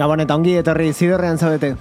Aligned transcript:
Gabon 0.00 0.22
eta 0.24 0.36
ongi 0.38 0.54
etorri 0.56 0.94
zidorrean 0.96 1.36
zaudete. 1.36 1.74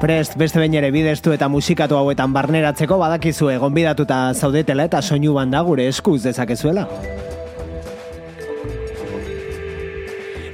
Prest, 0.00 0.38
beste 0.40 0.58
behin 0.58 0.74
ere 0.80 0.88
bideztu 0.90 1.34
eta 1.34 1.50
musikatu 1.52 1.98
hauetan 1.98 2.32
barneratzeko 2.32 2.96
badakizue 2.98 3.58
gonbidatuta 3.60 4.22
zaudetela 4.32 4.88
eta 4.88 5.02
soinu 5.02 5.34
banda 5.36 5.60
gure 5.62 5.86
eskuz 5.92 6.22
dezakezuela. 6.24 6.86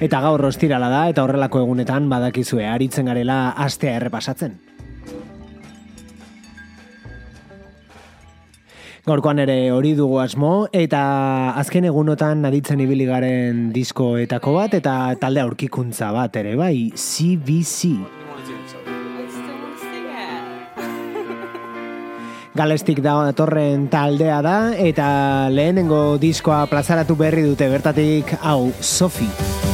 Eta 0.05 0.20
gaur 0.27 0.42
rostirala 0.42 0.91
da 0.91 1.06
eta 1.12 1.22
horrelako 1.22 1.62
egunetan 1.62 2.11
badakizue 2.11 2.67
aritzen 2.67 3.06
garela 3.06 3.39
astea 3.56 3.95
errepasatzen. 4.02 4.58
Gaurkoan 9.09 9.39
ere 9.41 9.70
hori 9.73 9.95
dugu 9.97 10.19
asmo 10.20 10.69
eta 10.77 10.98
azken 11.56 11.87
egunotan 11.89 12.45
aditzen 12.45 12.83
ibili 12.84 13.06
garen 13.09 13.70
diskoetako 13.73 14.53
bat 14.59 14.75
eta 14.77 14.97
talde 15.23 15.41
aurkikuntza 15.41 16.11
bat 16.12 16.37
ere 16.37 16.53
bai 16.61 16.91
CBC. 16.92 17.95
Galestik 22.59 23.01
da 23.01 23.17
torren 23.39 23.89
taldea 23.89 24.42
da 24.45 24.59
eta 24.77 25.09
lehenengo 25.56 26.19
diskoa 26.20 26.67
plazaratu 26.69 27.17
berri 27.17 27.47
dute 27.48 27.70
bertatik 27.73 28.36
hau 28.42 28.75
Sophie. 28.83 29.67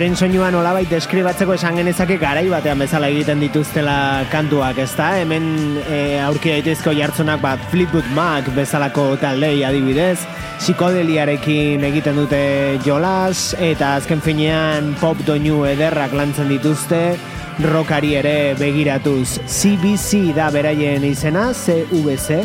Euren 0.00 0.16
soinuan 0.16 0.54
olabait 0.56 0.88
deskribatzeko 0.88 1.52
esan 1.58 1.76
genezake 1.76 2.16
garai 2.16 2.46
batean 2.48 2.80
bezala 2.80 3.10
egiten 3.12 3.42
dituztela 3.44 4.24
kantuak, 4.32 4.78
ezta? 4.80 5.10
Hemen 5.20 5.50
e, 5.82 5.98
aurki 6.24 6.54
daitezko 6.54 6.94
jartzunak 6.96 7.42
bat 7.42 7.60
Fleetwood 7.68 8.08
Mac 8.16 8.48
bezalako 8.56 9.04
taldei 9.20 9.58
adibidez, 9.68 10.22
psikodeliarekin 10.62 11.84
egiten 11.90 12.16
dute 12.16 12.40
jolas, 12.86 13.50
eta 13.60 13.98
azken 13.98 14.24
finean 14.24 14.94
pop 15.02 15.20
doinu 15.28 15.66
ederrak 15.68 16.16
lantzen 16.16 16.48
dituzte, 16.48 17.02
rockari 17.68 18.14
ere 18.22 18.54
begiratuz. 18.56 19.36
CBC 19.44 20.30
da 20.32 20.48
beraien 20.54 21.04
izena, 21.04 21.50
CVC, 21.52 22.40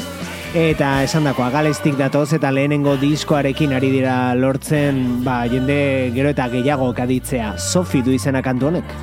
Eta 0.56 1.02
esan 1.04 1.26
dakoa, 1.28 1.50
galestik 1.52 1.98
datoz 2.00 2.30
eta 2.38 2.48
lehenengo 2.56 2.94
diskoarekin 3.02 3.74
ari 3.76 3.90
dira 3.92 4.14
lortzen, 4.40 5.02
ba, 5.26 5.42
jende 5.52 5.76
gero 6.16 6.32
eta 6.32 6.48
gehiago 6.54 6.88
kaditzea. 6.96 7.58
Sofi 7.60 8.00
du 8.06 8.16
izena 8.16 8.40
kantu 8.46 8.72
honek. 8.72 8.96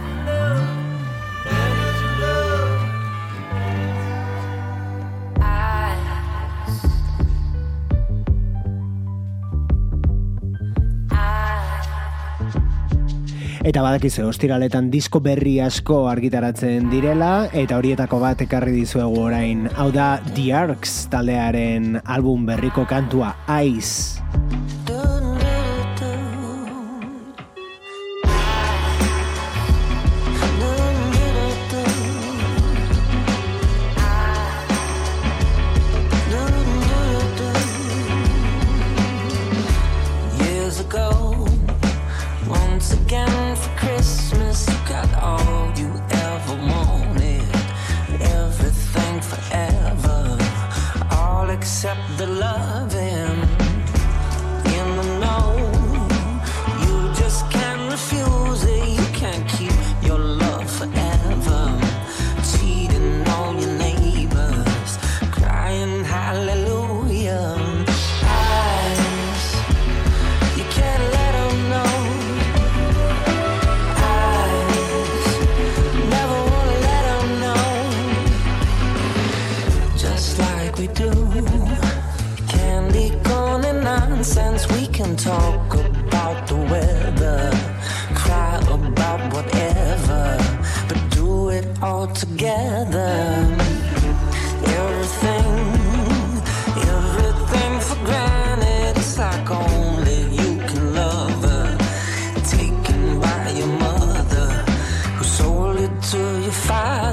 Eta 13.63 13.79
badakizu, 13.79 14.25
ostiraletan 14.27 14.89
disko 14.91 15.21
berri 15.23 15.53
asko 15.63 16.01
argitaratzen 16.11 16.89
direla, 16.91 17.47
eta 17.55 17.79
horietako 17.79 18.19
bat 18.19 18.43
ekarri 18.43 18.75
dizuegu 18.75 19.23
orain. 19.29 19.69
Hau 19.79 19.87
da 19.95 20.17
The 20.33 20.49
Arcs 20.65 20.97
taldearen 21.15 22.01
album 22.03 22.43
berriko 22.51 22.83
kantua, 22.91 23.37
Ice. 23.63 24.82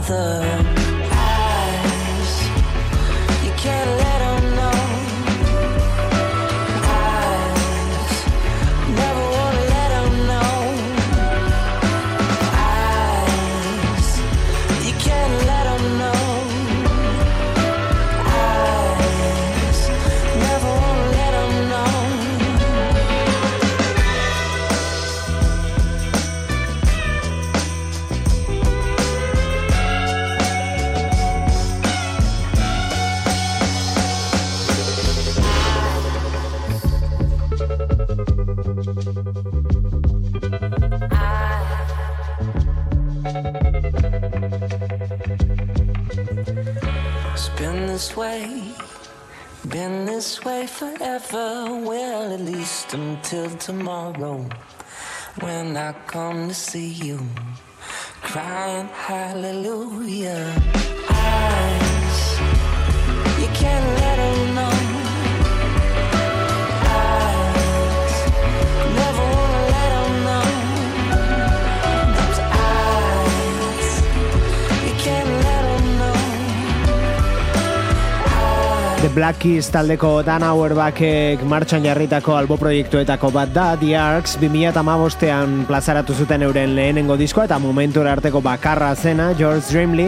The. 0.10 0.49
Come 56.10 56.48
to 56.48 56.54
see 56.56 56.88
you, 56.88 57.20
crying 58.24 58.88
hallelujah. 58.88 60.79
Black 79.20 79.42
Keys 79.44 79.68
taldeko 79.68 80.22
Dan 80.24 80.46
Auerbachek 80.48 81.42
martxan 81.44 81.84
jarritako 81.84 82.38
albo 82.40 82.56
proiektuetako 82.56 83.34
bat 83.36 83.50
da, 83.52 83.66
The 83.76 83.90
Arcs, 84.00 84.38
2008an 84.40 85.66
plazaratu 85.68 86.16
zuten 86.16 86.46
euren 86.48 86.72
lehenengo 86.78 87.18
diskoa 87.20 87.44
eta 87.50 87.58
momentu 87.60 88.00
arteko 88.08 88.40
bakarra 88.40 88.94
zena, 88.96 89.34
George 89.36 89.66
Dreamly, 89.74 90.08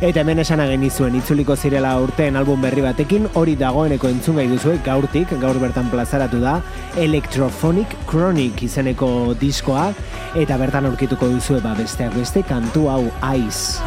eta 0.00 0.22
hemen 0.22 0.40
esan 0.40 0.64
agen 0.64 0.86
izuen 0.88 1.18
itzuliko 1.20 1.52
zirela 1.56 1.92
urteen 2.00 2.40
album 2.40 2.64
berri 2.64 2.80
batekin, 2.80 3.28
hori 3.34 3.58
dagoeneko 3.60 4.08
entzun 4.08 4.40
gai 4.40 4.48
duzuek 4.48 4.80
gaurtik, 4.86 5.36
gaur 5.42 5.60
bertan 5.60 5.92
plazaratu 5.92 6.40
da, 6.40 6.62
Electrophonic 6.96 7.92
Chronic 8.08 8.64
izeneko 8.64 9.34
diskoa, 9.36 9.90
eta 10.32 10.56
bertan 10.56 10.88
aurkituko 10.88 11.28
duzue 11.28 11.60
ba 11.60 11.76
besteak 11.76 12.16
beste 12.16 12.40
kantu 12.48 12.88
hau 12.88 13.04
Ice. 13.36 13.84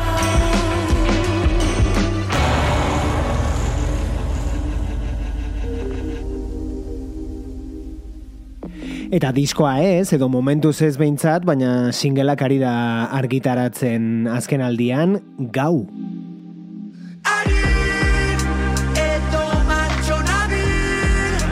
Eta 9.09 9.31
diskoa 9.33 9.79
ez, 9.81 10.11
edo 10.13 10.27
momentuz 10.29 10.75
ez 10.85 10.91
behintzat, 11.01 11.41
baina 11.41 11.89
singelak 11.89 12.43
ari 12.45 12.59
da 12.61 12.73
argitaratzen 13.17 14.27
azken 14.29 14.61
aldian, 14.61 15.15
gau. 15.55 15.87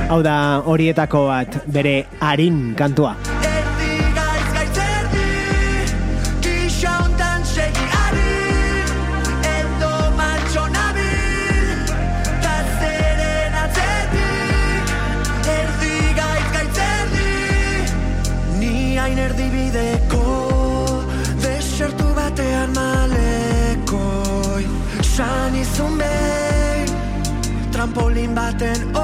Hau 0.08 0.20
da 0.22 0.38
horietako 0.70 1.26
bat 1.32 1.58
bere 1.74 1.96
harin 2.22 2.62
kantua. 2.78 3.16
nothing 28.60 28.97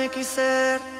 ne 0.00 0.22
said. 0.22 0.99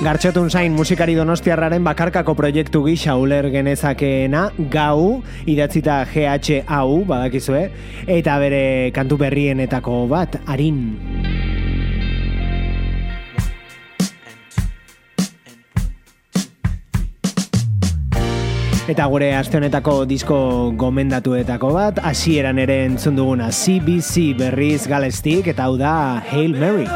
Gartxotun 0.00 0.48
zain 0.48 0.72
musikari 0.72 1.12
donostiarraren 1.12 1.84
bakarkako 1.84 2.32
proiektu 2.32 2.80
gisa 2.86 3.18
uler 3.20 3.50
genezakeena 3.52 4.46
gau 4.72 5.20
idatzita 5.44 5.98
GHAU 6.08 7.02
badakizue 7.04 7.66
eta 8.08 8.38
bere 8.40 8.62
kantu 8.96 9.20
berrienetako 9.20 10.06
bat 10.08 10.40
arin. 10.48 10.80
Eta 18.88 19.04
gure 19.04 19.34
aste 19.36 19.60
honetako 19.60 20.06
disko 20.08 20.40
gomendatuetako 20.80 21.76
bat, 21.76 22.00
hasieran 22.00 22.58
ere 22.58 22.86
entzun 22.88 23.20
duguna 23.20 23.52
CBC 23.52 24.32
berriz 24.40 24.86
galestik 24.88 25.52
eta 25.52 25.68
hau 25.68 25.76
da 25.76 26.22
Hail 26.24 26.56
Mary. 26.56 26.88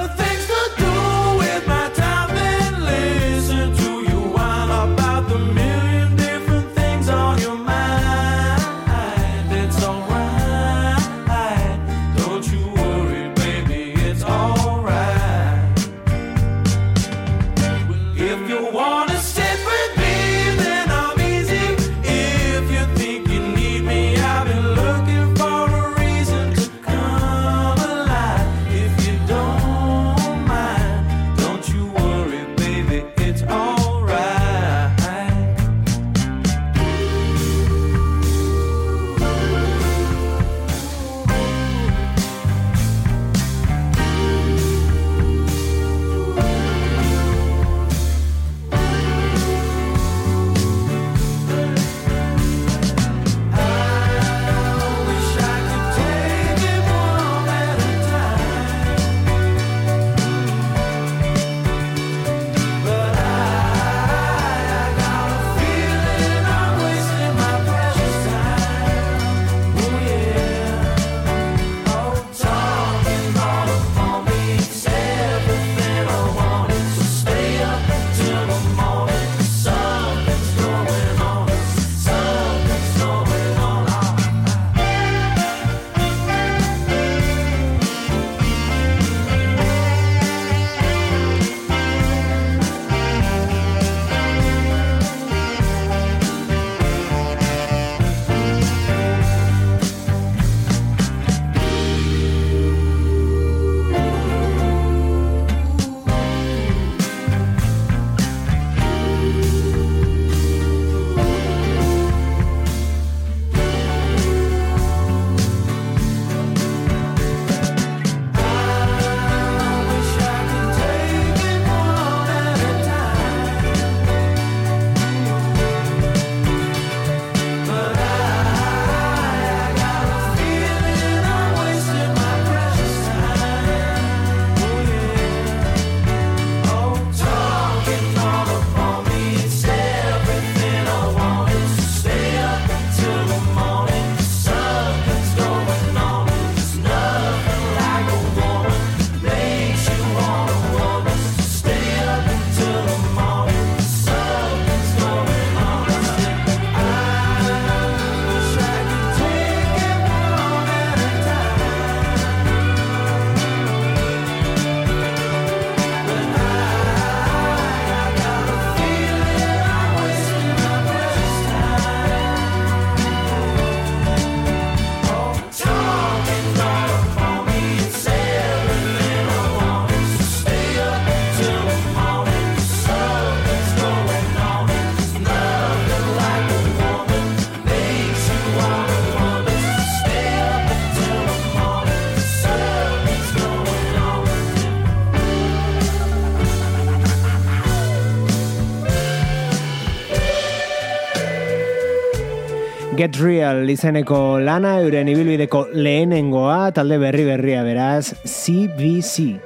Real 203.15 203.69
izeneko 203.71 204.41
lana 204.43 204.73
euren 204.83 205.07
ibilbideko 205.07 205.69
lehenengoa 205.71 206.73
talde 206.75 206.97
berri 206.99 207.23
berria 207.29 207.61
beraz 207.63 208.11
CBC. 208.27 209.39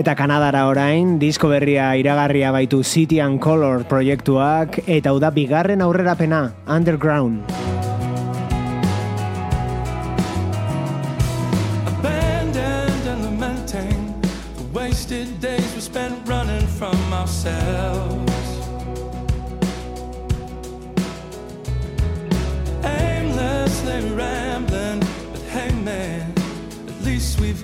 Eta 0.00 0.14
Kanadara 0.16 0.66
orain, 0.68 1.18
disko 1.20 1.48
berria 1.52 1.90
iragarria 1.96 2.52
baitu 2.52 2.82
City 2.84 3.20
and 3.20 3.40
Color 3.40 3.84
proiektuak 3.88 4.82
eta 4.86 5.12
uda 5.16 5.32
bigarren 5.32 5.84
aurrerapena, 5.84 6.50
Underground. 6.68 7.79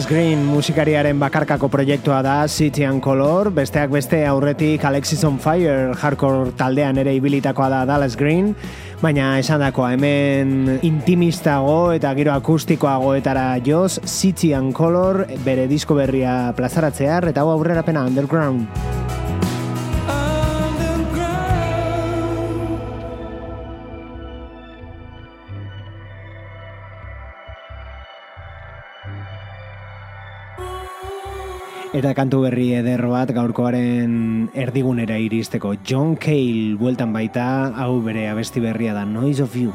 Douglas 0.00 0.16
Green 0.16 0.44
musikariaren 0.48 1.18
bakarkako 1.20 1.68
proiektua 1.68 2.22
da 2.24 2.48
City 2.48 2.86
and 2.88 3.02
Color, 3.04 3.50
besteak 3.52 3.90
beste 3.92 4.22
aurretik 4.24 4.84
Alexis 4.88 5.20
on 5.28 5.36
Fire 5.36 5.92
hardcore 5.92 6.54
taldean 6.56 6.96
ere 7.02 7.12
ibilitakoa 7.18 7.68
da 7.68 7.82
Dallas 7.84 8.16
Green, 8.16 8.54
baina 9.02 9.34
esan 9.42 9.60
dakoa, 9.60 9.90
hemen 9.98 10.78
intimistago 10.88 11.92
eta 11.92 12.14
giro 12.16 12.32
akustikoagoetara 12.32 13.58
joz 13.66 13.98
City 14.06 14.54
and 14.56 14.72
Color 14.72 15.26
bere 15.44 15.68
disko 15.68 15.98
berria 16.00 16.54
plazaratzear 16.56 17.28
eta 17.34 17.44
hau 17.44 17.52
aurrerapena. 17.58 18.06
Underground. 18.08 18.99
Eta 31.90 32.12
kantu 32.14 32.44
berri 32.44 32.68
eder 32.78 33.00
bat 33.10 33.32
gaurkoaren 33.34 34.12
erdigunera 34.54 35.16
iristeko. 35.18 35.72
John 35.82 36.14
Cale 36.14 36.76
bueltan 36.78 37.10
baita, 37.10 37.46
hau 37.82 37.98
bere 38.04 38.28
abesti 38.30 38.62
berria 38.62 38.94
da, 38.94 39.02
Noise 39.02 39.42
of 39.42 39.56
You. 39.58 39.74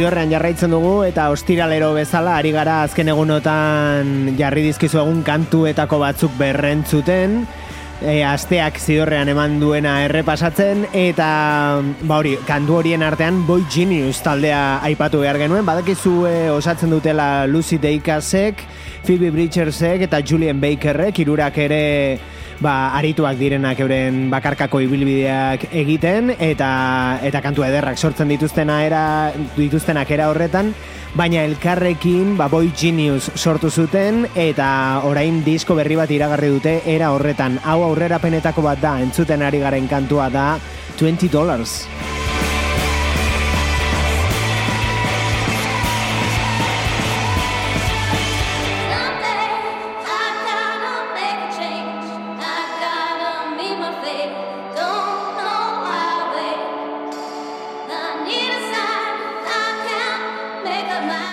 Zidorrean 0.00 0.30
jarraitzen 0.32 0.72
dugu 0.72 1.02
eta 1.04 1.26
ostiralero 1.28 1.90
bezala 1.92 2.38
ari 2.40 2.54
gara 2.54 2.78
azken 2.86 3.10
egunotan 3.12 4.30
jarri 4.38 4.62
dizkizu 4.64 5.02
egun 5.02 5.18
kantuetako 5.26 5.98
batzuk 6.00 6.38
berrentzuten. 6.38 7.34
E, 8.00 8.22
asteak 8.24 8.80
zidorrean 8.80 9.28
eman 9.28 9.58
duena 9.60 9.98
errepasatzen 10.06 10.86
eta 10.96 11.28
ba 12.08 12.22
hori, 12.22 12.32
kantu 12.48 12.78
horien 12.78 13.04
artean 13.04 13.42
Boy 13.44 13.66
Genius 13.68 14.22
taldea 14.24 14.78
aipatu 14.88 15.20
behar 15.20 15.36
genuen. 15.42 15.68
Badakizu 15.68 16.14
e, 16.30 16.34
osatzen 16.48 16.96
dutela 16.96 17.44
Lucy 17.44 17.76
Dacusek, 17.76 18.64
Phoebe 19.04 19.28
Bridgersek 19.36 20.08
eta 20.08 20.24
Julian 20.24 20.64
Bakerrek 20.64 21.20
hirurak 21.20 21.60
ere 21.68 21.84
ba, 22.60 22.92
arituak 22.98 23.38
direnak 23.40 23.80
euren 23.80 24.28
bakarkako 24.32 24.82
ibilbideak 24.84 25.66
egiten 25.72 26.34
eta 26.36 26.70
eta 27.26 27.42
kantu 27.42 27.64
ederrak 27.66 27.98
sortzen 27.98 28.30
dituztena 28.30 28.82
era 28.84 29.04
dituztenak 29.56 30.10
era 30.12 30.28
horretan 30.30 30.74
baina 31.16 31.42
elkarrekin 31.48 32.36
ba, 32.38 32.48
Boy 32.52 32.70
Genius 32.76 33.32
sortu 33.34 33.70
zuten 33.70 34.26
eta 34.34 35.00
orain 35.08 35.42
disko 35.44 35.74
berri 35.74 35.98
bat 35.98 36.10
iragarri 36.10 36.52
dute 36.52 36.76
era 36.86 37.10
horretan. 37.16 37.58
Hau 37.64 37.82
aurrerapenetako 37.88 38.62
bat 38.68 38.80
da 38.84 38.98
entzuten 39.02 39.42
ari 39.42 39.64
garen 39.64 39.88
kantua 39.90 40.30
da 40.30 40.48
20 41.00 41.32
dollars 41.32 42.19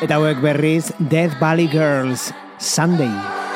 eta 0.02 0.20
hauek 0.20 0.42
berriz 0.44 0.92
Death 1.00 1.40
Valley 1.42 1.68
Girls 1.72 2.30
Sunday 2.62 3.47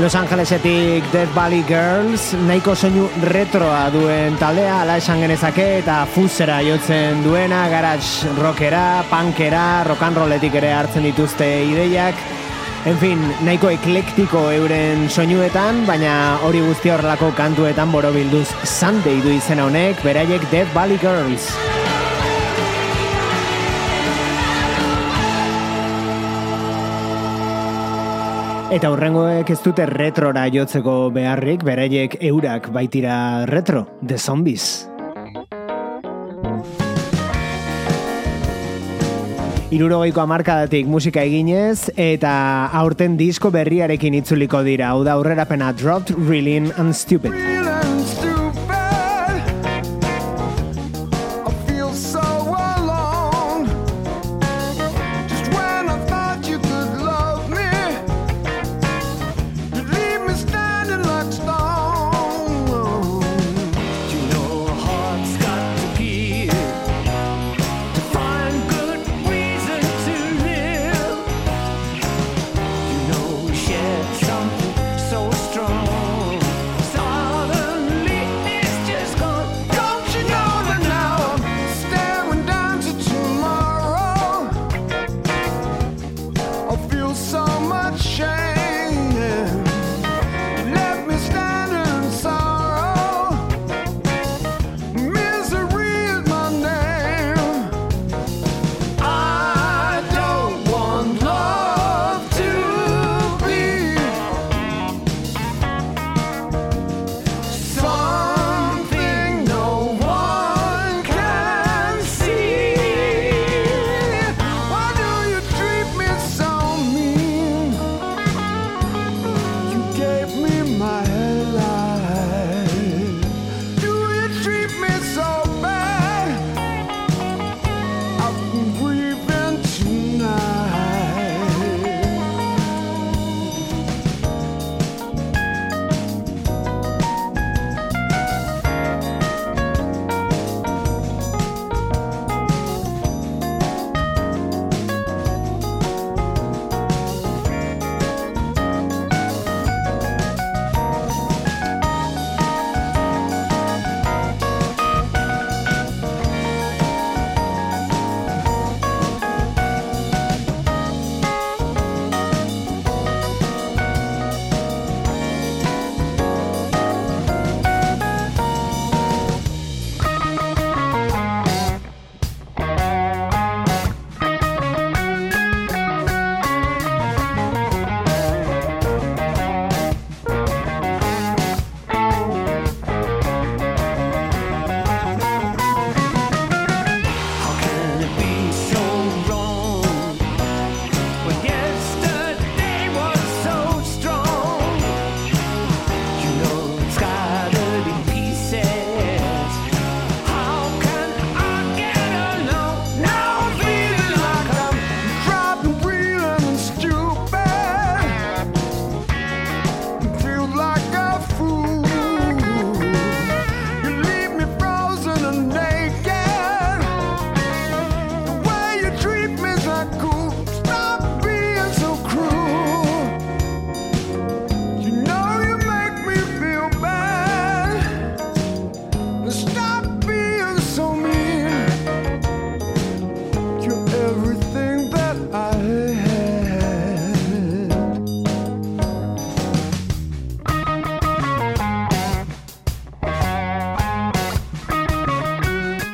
Los 0.00 0.14
Angelesetik 0.14 1.04
Death 1.12 1.34
Valley 1.34 1.62
Girls 1.68 2.32
nahiko 2.46 2.72
soinu 2.72 3.02
retroa 3.20 3.82
duen 3.92 4.38
taldea 4.40 4.78
ala 4.80 4.94
esan 4.96 5.20
genezake 5.20 5.66
eta 5.82 5.98
fusera 6.08 6.62
jotzen 6.64 7.20
duena 7.20 7.66
garage 7.68 8.30
rockera, 8.38 9.04
punkera, 9.10 9.84
rock 9.84 10.06
and 10.08 10.16
rolletik 10.16 10.56
ere 10.62 10.72
hartzen 10.72 11.04
dituzte 11.04 11.48
ideiak 11.68 12.16
En 12.88 12.96
fin, 12.96 13.20
nahiko 13.44 13.68
eklektiko 13.68 14.46
euren 14.54 15.04
soinuetan, 15.12 15.82
baina 15.84 16.38
hori 16.48 16.62
guzti 16.64 16.88
horrelako 16.88 17.28
kantuetan 17.36 17.92
borobilduz 17.92 18.46
Sunday 18.64 19.20
du 19.20 19.36
izena 19.36 19.68
honek, 19.68 20.00
beraiek 20.00 20.48
Death 20.48 20.72
Valley 20.72 20.96
Girls. 20.96 21.50
Eta 28.70 28.86
hurrengoek 28.86 29.48
ez 29.50 29.56
dute 29.64 29.82
retrora 29.90 30.44
jotzeko 30.54 31.08
beharrik, 31.10 31.64
beraiek 31.66 32.12
eurak 32.28 32.68
baitira 32.70 33.42
retro, 33.50 33.82
The 33.98 34.14
Zombies. 34.14 34.86
Irurogeiko 39.74 40.22
amarkadatik 40.22 40.86
musika 40.86 41.26
eginez, 41.26 41.90
eta 41.98 42.32
aurten 42.78 43.18
disko 43.18 43.50
berriarekin 43.50 44.14
itzuliko 44.22 44.62
dira, 44.62 44.94
hau 44.94 45.02
da 45.02 45.18
aurrerapena 45.18 45.72
Dropped, 45.74 46.14
Reeling 46.30 46.70
and 46.78 46.94
stupid. 46.94 47.34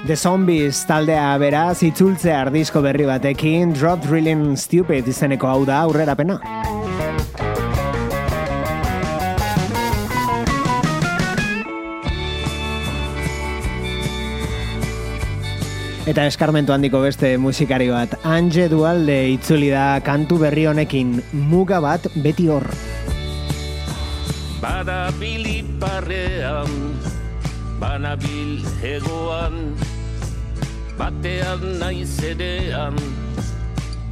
The 0.07 0.15
Zombies 0.15 0.85
taldea 0.87 1.33
beraz 1.43 1.81
itzultze 1.83 2.31
ardizko 2.31 2.79
berri 2.85 3.09
batekin 3.09 3.73
Drop 3.75 4.05
Drilling 4.05 4.53
Stupid 4.55 5.09
izeneko 5.11 5.49
hau 5.51 5.65
da 5.67 5.81
aurrerapena. 5.83 6.37
Eta 16.07 16.29
eskarmentu 16.31 16.71
handiko 16.71 17.01
beste 17.03 17.33
musikari 17.43 17.91
bat, 17.91 18.15
Ange 18.23 18.69
Dualde 18.71 19.19
itzuli 19.33 19.73
da 19.75 19.99
kantu 20.07 20.39
berri 20.45 20.69
honekin 20.71 21.17
muga 21.51 21.83
bat 21.83 22.07
beti 22.23 22.47
hor. 22.47 22.69
Badabil 24.63 25.51
iparrean, 25.57 26.71
banabil 27.83 28.63
hegoan, 28.79 29.75
batean 30.99 31.79
naiz 31.81 32.19
edean, 32.25 32.97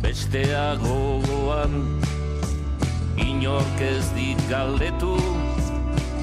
bestea 0.03 0.76
gogoan. 0.82 1.74
Inork 3.16 3.80
ez 3.80 4.07
dit 4.16 4.41
galdetu, 4.51 5.16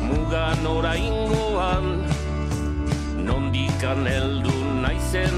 mugan 0.08 0.66
oraingoan, 0.68 1.88
nondikan 3.26 4.06
heldu 4.06 4.56
naizen, 4.82 5.38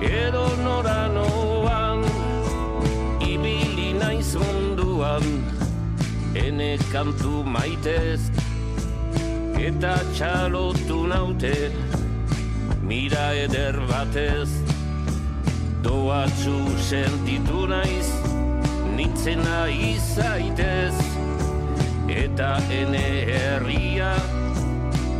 edo 0.00 0.46
noranoan, 0.62 2.04
ibili 3.20 3.92
naiz 3.98 4.34
munduan, 4.38 5.26
ene 6.34 6.74
kantu 6.92 7.42
maitez 7.46 8.30
eta 9.64 9.94
txalotu 10.12 11.04
naute 11.08 11.54
mira 12.84 13.34
eder 13.34 13.76
batez 13.88 14.50
doatzu 15.82 16.56
sentitu 16.88 17.66
naiz 17.66 18.08
nintzena 18.96 19.60
izaitez 19.68 20.96
eta 22.08 22.50
ene 22.80 23.06
herria 23.30 24.12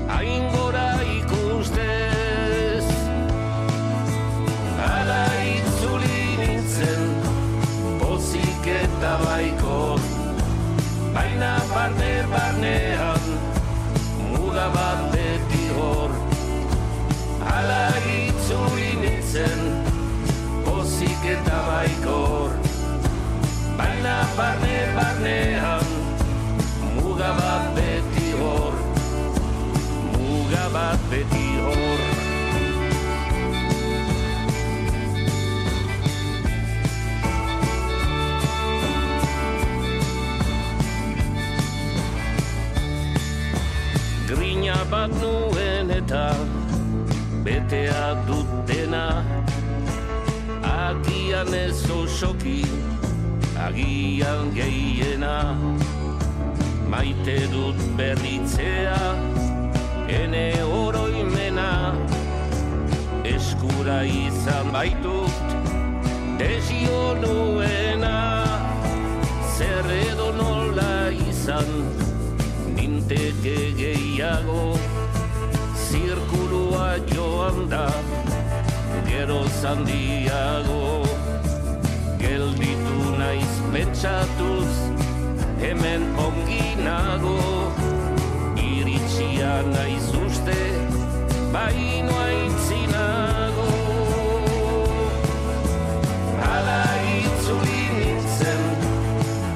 hain 0.09 0.45
ikustez. 1.17 2.85
Ala 4.89 5.25
itzuli 5.55 6.21
nintzen 6.41 7.03
pozik 8.01 8.67
eta 8.83 9.15
baiko. 9.25 9.81
Baina 11.15 11.55
barne 11.73 12.15
barnean 12.33 13.25
muga 14.33 14.69
bat 14.77 15.04
nintzen 19.35 19.85
pozik 20.64 21.24
eta 21.26 21.59
baikor. 21.66 22.51
Baina 23.78 24.16
barne 24.37 24.76
barnean 24.95 25.87
muga 26.95 27.30
bat 27.39 27.74
beti 27.74 28.30
hor. 28.39 28.74
Muga 30.14 30.68
bat 30.72 30.99
beti 31.11 31.49
hor. 31.64 32.01
Grina 44.28 44.78
bat 44.91 45.11
nuen 45.20 45.91
eta 45.91 46.26
betea 47.45 48.14
dutena 48.95 49.24
Agian 50.62 51.55
ez 51.55 51.90
osoki, 51.90 52.64
agian 53.59 54.51
gehiena. 54.55 55.57
Maite 56.88 57.47
dut 57.53 57.78
berritzea, 57.97 58.99
ene 60.09 60.53
oroimena. 60.62 61.95
Eskura 63.24 64.03
izan 64.05 64.72
baitut, 64.72 65.57
desio 66.38 67.14
nuena. 67.22 68.16
Zer 69.57 69.90
edo 70.11 70.32
nola 70.38 71.11
izan, 71.28 71.70
ninteke 72.76 73.72
gehiago 73.78 74.74
Zirkulua 75.74 76.99
joan 77.12 77.68
da, 77.70 77.86
gero 79.15 79.43
zandiago 79.62 81.07
Gelditu 82.19 82.99
naiz 83.19 83.55
pentsatuz, 83.73 84.73
hemen 85.62 86.03
ongi 86.19 86.65
nago. 86.87 87.37
Iritsia 88.59 89.53
naiz 89.75 90.09
uste, 90.23 90.62
baino 91.55 92.17
aintzinago 92.25 93.69
Hala 96.47 96.83
itzuli 97.21 97.83
nintzen, 97.99 98.67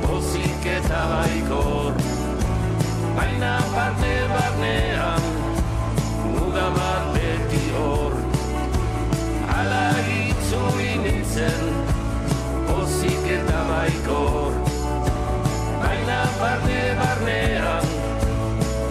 pozik 0.05 0.71
eta 0.77 1.03
baikor. 1.15 1.99
Baina 3.19 3.57
parte 3.75 4.15
barnean, 4.37 5.28
nintzen, 11.39 11.75
pozik 12.67 13.27
eta 13.31 13.61
baikor 13.69 14.57
Baina 15.83 16.21
barne 16.41 16.81
barnean, 16.99 17.87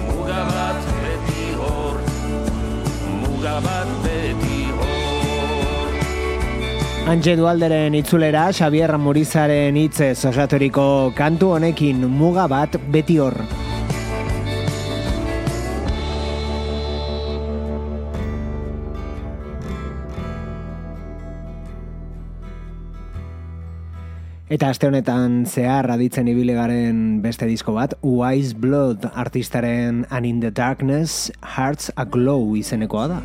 muga 0.07 0.41
bat 0.51 0.87
beti 1.01 1.49
hor 1.59 1.99
Muga 3.23 3.59
bat 3.65 3.93
beti 4.05 4.63
Antxe 7.07 7.37
Dualderen 7.39 7.95
itzulera, 7.95 8.49
Xavier 8.51 8.97
Murizaren 8.99 9.77
hitzez 9.79 10.25
osaturiko 10.27 11.13
kantu 11.15 11.53
honekin 11.55 12.03
muga 12.03 12.49
bat 12.51 12.75
beti 12.91 13.15
hor. 13.23 13.56
Eta 24.47 24.69
aste 24.71 24.87
honetan 24.87 25.41
zehar 25.43 25.89
aditzen 25.91 26.29
ibili 26.31 26.53
garen 26.55 26.99
beste 27.19 27.43
disko 27.49 27.73
bat, 27.75 27.97
Wise 27.99 28.55
Blood 28.55 29.03
artistaren 29.11 30.05
And 30.09 30.25
in 30.25 30.39
the 30.39 30.51
Darkness, 30.51 31.29
Hearts 31.43 31.91
Aglow 31.97 32.55
izenekoa 32.55 33.07
da. 33.11 33.21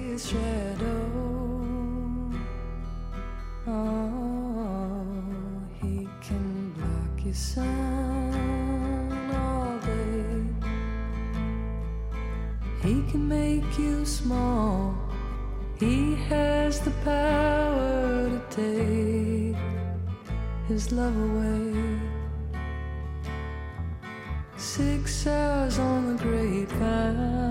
He 12.83 13.01
can 13.13 13.29
make 13.29 13.79
you 13.79 14.05
small. 14.05 14.97
He 15.79 16.17
has 16.29 16.81
the 16.81 16.91
power 17.05 18.29
to 18.29 18.41
take 18.51 19.32
his 20.69 20.93
love 20.93 21.17
away. 21.17 21.99
Six 24.57 25.27
hours 25.27 25.79
on 25.79 26.17
the 26.17 26.23
grapevine. 26.23 27.43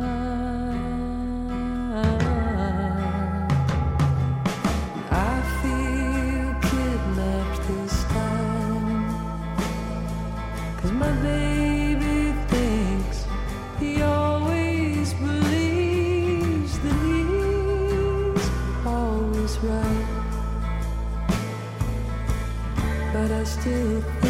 Still 23.62 24.21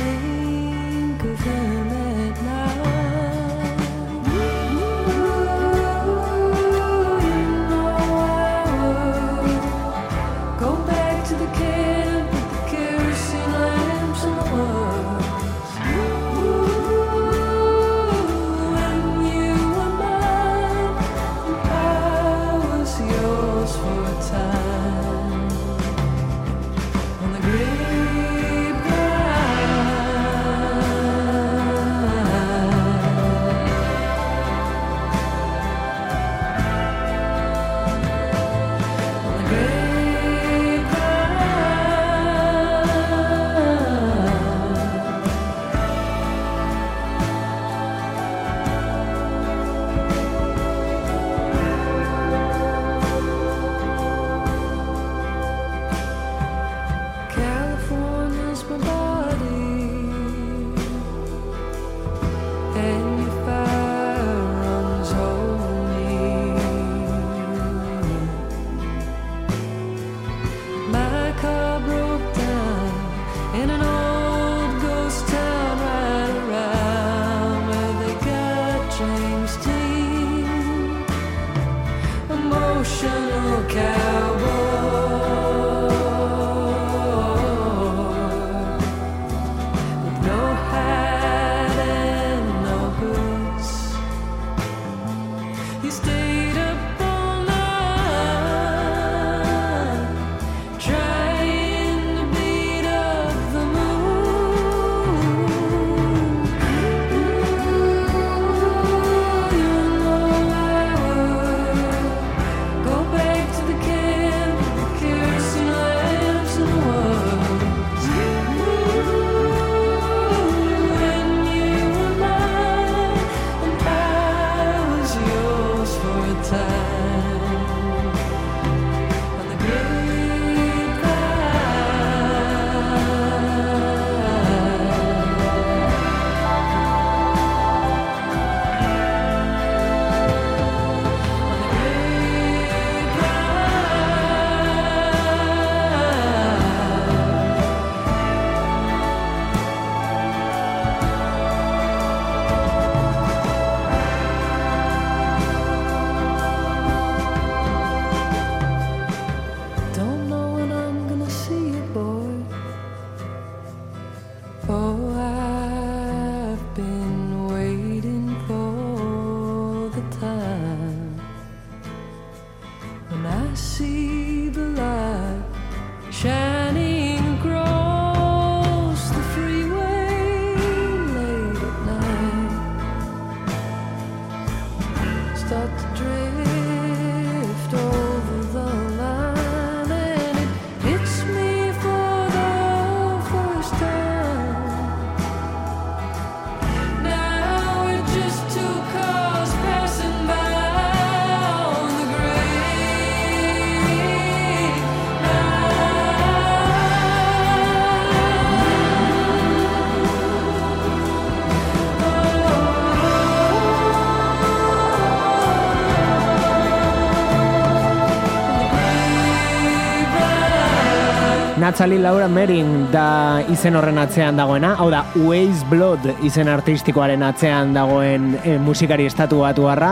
Natzali 221.61 221.99
Laura 222.01 222.25
Mering 222.25 222.87
da 222.89 223.43
izen 223.53 223.75
horren 223.77 223.99
atzean 224.01 224.39
dagoena, 224.39 224.71
hau 224.81 224.87
da 224.89 225.03
Waze 225.13 225.61
Blood 225.69 226.07
izen 226.25 226.49
artistikoaren 226.49 227.21
atzean 227.21 227.75
dagoen 227.75 228.31
e, 228.41 228.55
musikari 228.57 229.05
estatu 229.05 229.43
batuarra. 229.43 229.91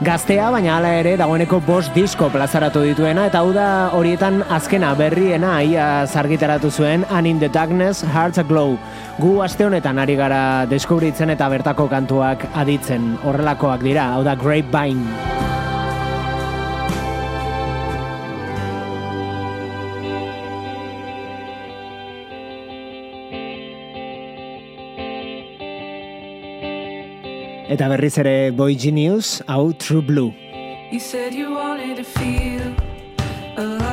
Gaztea, 0.00 0.48
baina 0.54 0.78
hala 0.78 0.94
ere 1.02 1.12
dagoeneko 1.20 1.60
bost 1.66 1.92
disko 1.92 2.30
plazaratu 2.32 2.80
dituena, 2.86 3.26
eta 3.28 3.44
hau 3.44 3.52
da 3.52 3.68
horietan 3.92 4.40
azkena 4.56 4.94
berriena 4.96 5.58
ia 5.60 6.06
zargitaratu 6.08 6.72
zuen 6.72 7.04
And 7.10 7.28
in 7.28 7.44
the 7.44 7.52
Darkness 7.52 8.00
Hearts 8.00 8.40
Aglow. 8.40 8.78
Gu 9.20 9.36
aste 9.44 9.68
honetan 9.68 10.00
ari 10.00 10.16
gara 10.16 10.64
deskubritzen 10.64 11.36
eta 11.36 11.52
bertako 11.52 11.90
kantuak 11.92 12.48
aditzen. 12.54 13.18
Horrelakoak 13.20 13.84
dira, 13.84 14.14
hau 14.16 14.24
da 14.24 14.32
Grapevine. 14.34 15.51
Eta 27.72 27.86
berriz 27.88 28.18
ere 28.20 28.50
Boy 28.52 28.74
Genius, 28.76 29.40
hau 29.48 29.72
True 29.72 30.02
Blue. 30.04 30.34
You 30.92 31.00
said 31.00 31.32
you 31.32 31.54
wanted 31.54 31.96
to 31.96 32.04
feel 32.04 32.60
alive, 33.56 33.91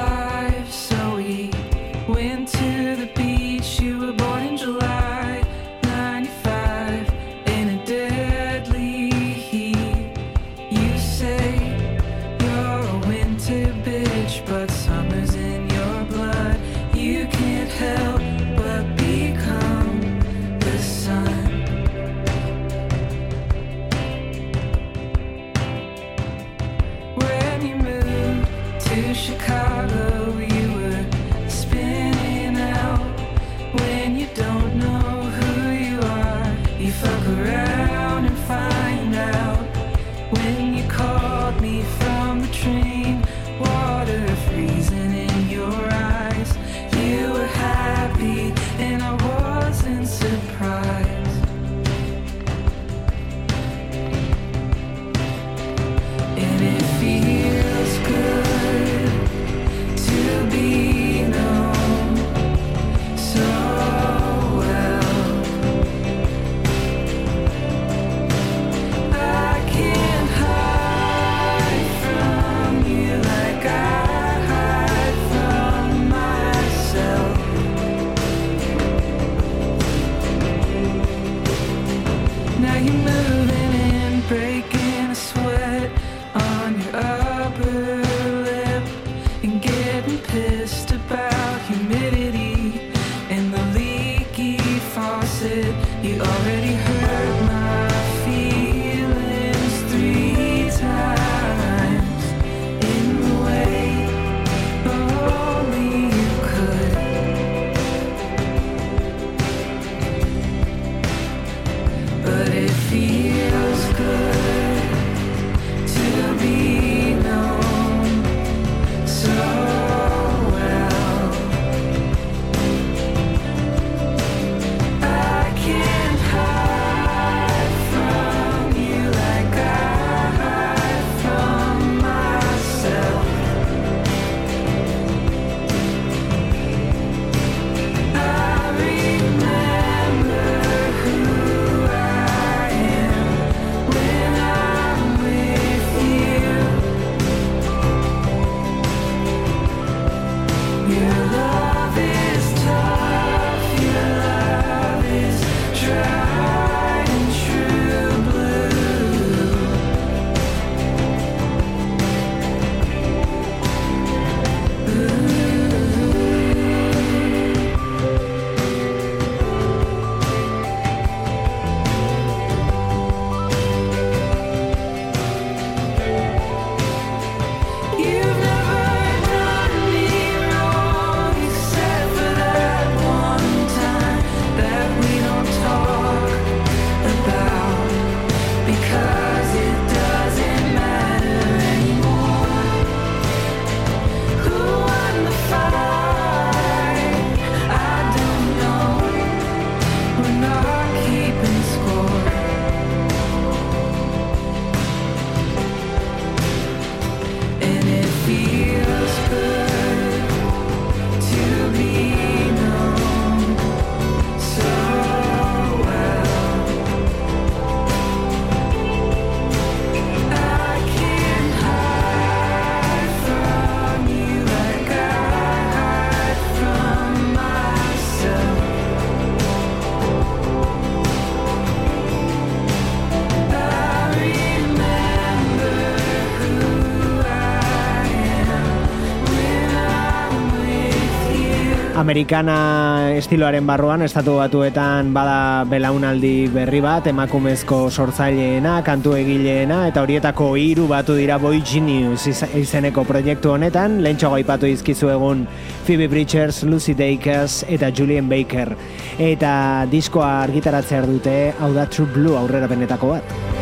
Amerikana 242.09 243.11
estiloaren 243.13 243.67
barruan, 243.69 244.01
estatu 244.01 244.39
batuetan 244.39 245.11
bada 245.13 245.61
belaunaldi 245.69 246.47
berri 246.49 246.79
bat, 246.81 247.05
emakumezko 247.11 247.83
sortzaileena, 247.93 248.79
kantu 248.87 249.13
egileena, 249.13 249.83
eta 249.91 250.01
horietako 250.01 250.47
hiru 250.57 250.87
batu 250.89 251.13
dira 251.13 251.37
Boy 251.37 251.61
Genius 251.61 252.25
iz- 252.31 252.49
izeneko 252.57 253.03
proiektu 253.05 253.53
honetan, 253.53 253.99
lehentxo 254.01 254.33
gaipatu 254.33 254.65
izkizu 254.65 255.13
egun 255.13 255.45
Phoebe 255.85 256.09
Bridgers, 256.09 256.63
Lucy 256.63 256.97
Dacus 256.97 257.61
eta 257.69 257.93
Julian 257.93 258.25
Baker. 258.27 258.73
Eta 259.19 259.85
diskoa 259.93 260.39
argitaratzear 260.49 261.05
dute, 261.05 261.39
hau 261.61 261.75
da 261.77 261.85
True 261.85 262.09
Blue 262.09 262.41
aurrera 262.41 262.65
benetako 262.73 263.13
bat. 263.19 263.58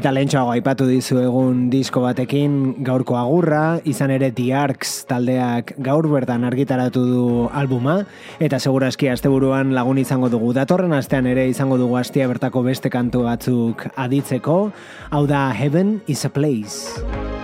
Eta 0.00 0.14
lehentxoago 0.16 0.54
aipatu 0.54 0.86
dizu 0.88 1.18
egun 1.20 1.66
disko 1.68 2.00
batekin 2.00 2.54
gaurko 2.86 3.18
agurra, 3.20 3.82
izan 3.84 4.08
ere 4.14 4.30
Arcs 4.56 5.04
taldeak 5.04 5.74
gaur 5.76 6.08
bertan 6.08 6.46
argitaratu 6.48 7.02
du 7.04 7.48
albuma, 7.52 8.06
eta 8.40 8.58
segurazki 8.58 9.10
asteburuan 9.12 9.74
lagun 9.74 9.98
izango 9.98 10.30
dugu. 10.30 10.54
Datorren 10.54 10.94
astean 10.96 11.26
ere 11.26 11.46
izango 11.50 11.76
dugu 11.76 11.98
astia 12.00 12.28
bertako 12.28 12.62
beste 12.62 12.88
kantu 12.88 13.24
batzuk 13.28 13.84
aditzeko, 13.94 14.72
hau 15.10 15.26
da 15.26 15.52
Heaven 15.52 16.00
is 16.06 16.24
a 16.24 16.30
Place. 16.30 17.39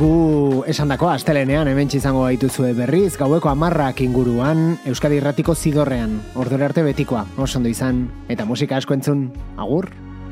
Gu 0.00 0.62
esandako 0.64 1.10
astelenean 1.12 1.68
hemen 1.68 1.90
izango 1.92 2.22
gaituzue 2.24 2.70
berriz, 2.72 3.18
gaueko 3.20 3.50
amarrak 3.50 3.98
inguruan, 4.00 4.78
Euskadi 4.88 5.18
Irratiko 5.20 5.52
zidorrean, 5.52 6.14
ordure 6.40 6.64
arte 6.64 6.80
betikoa, 6.86 7.26
oso 7.36 7.58
ondo 7.60 7.68
izan, 7.68 8.06
eta 8.32 8.46
musika 8.48 8.78
asko 8.80 8.96
entzun, 8.96 9.26
agur? 9.60 9.90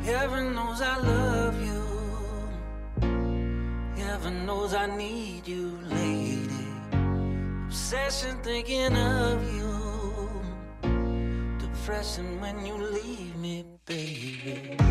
Heaven 0.08 0.54
knows 0.54 0.80
I 0.80 0.96
love 1.04 1.60
you. 1.60 1.84
Heaven 4.00 4.46
knows 4.46 4.72
I 4.72 4.86
need 4.96 5.44
you, 5.44 5.76
lady. 5.92 6.64
Obsession 7.66 8.40
thinking 8.42 8.96
of 8.96 9.44
you. 9.52 9.68
Depression 11.60 12.40
when 12.40 12.64
you 12.64 12.72
leave 12.96 13.36
me, 13.36 13.66
baby. 13.84 14.87